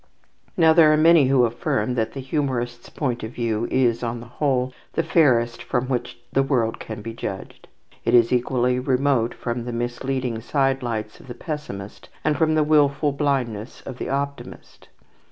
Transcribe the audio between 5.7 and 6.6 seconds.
which the